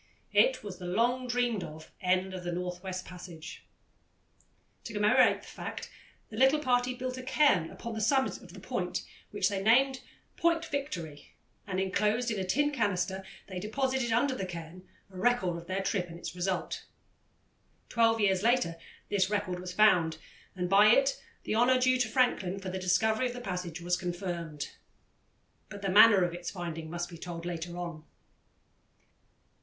It 0.33 0.63
was 0.63 0.79
the 0.79 0.87
long 0.87 1.27
dreamed 1.27 1.63
of 1.63 1.91
end 2.01 2.33
of 2.33 2.43
the 2.43 2.51
North 2.51 2.81
West 2.81 3.05
Passage. 3.05 3.63
To 4.85 4.93
commemorate 4.93 5.41
the 5.43 5.47
fact 5.47 5.91
the 6.31 6.37
little 6.37 6.57
party 6.57 6.95
built 6.95 7.17
a 7.19 7.21
cairn 7.21 7.69
upon 7.69 7.93
the 7.93 8.01
summit 8.01 8.41
of 8.41 8.51
the 8.53 8.59
point, 8.59 9.03
which 9.29 9.47
they 9.47 9.61
named 9.61 10.01
Point 10.37 10.65
Victory, 10.65 11.35
and 11.67 11.79
enclosed 11.79 12.31
in 12.31 12.39
a 12.39 12.43
tin 12.43 12.71
canister 12.71 13.23
they 13.45 13.59
deposited, 13.59 14.11
under 14.11 14.33
the 14.33 14.47
cairn, 14.47 14.89
a 15.11 15.17
record 15.17 15.55
of 15.55 15.67
their 15.67 15.83
trip 15.83 16.09
and 16.09 16.17
its 16.17 16.33
result. 16.35 16.83
Twelve 17.87 18.19
years 18.19 18.41
later 18.41 18.77
this 19.09 19.29
record 19.29 19.59
was 19.59 19.71
found, 19.71 20.17
and 20.55 20.67
by 20.67 20.87
it 20.87 21.21
the 21.43 21.53
honour 21.53 21.79
due 21.79 21.99
to 21.99 22.07
Franklin 22.07 22.57
for 22.57 22.69
the 22.69 22.79
discovery 22.79 23.27
of 23.27 23.33
the 23.33 23.39
passage 23.39 23.81
was 23.81 23.95
confirmed. 23.97 24.71
But 25.69 25.83
the 25.83 25.89
manner 25.89 26.23
of 26.23 26.33
its 26.33 26.49
finding 26.49 26.89
must 26.89 27.07
be 27.07 27.19
told 27.19 27.45
later 27.45 27.77
on. 27.77 28.03